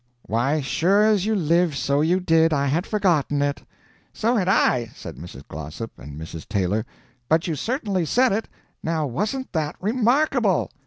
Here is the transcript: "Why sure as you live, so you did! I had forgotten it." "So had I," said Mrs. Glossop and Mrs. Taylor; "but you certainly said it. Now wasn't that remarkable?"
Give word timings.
"Why 0.23 0.61
sure 0.61 1.03
as 1.03 1.27
you 1.27 1.35
live, 1.35 1.77
so 1.77 2.01
you 2.01 2.19
did! 2.19 2.53
I 2.53 2.65
had 2.65 2.87
forgotten 2.87 3.43
it." 3.43 3.63
"So 4.11 4.35
had 4.35 4.47
I," 4.49 4.85
said 4.95 5.15
Mrs. 5.15 5.47
Glossop 5.47 5.99
and 5.99 6.19
Mrs. 6.19 6.47
Taylor; 6.49 6.87
"but 7.29 7.45
you 7.45 7.53
certainly 7.55 8.07
said 8.07 8.31
it. 8.31 8.49
Now 8.81 9.05
wasn't 9.05 9.53
that 9.53 9.75
remarkable?" 9.79 10.71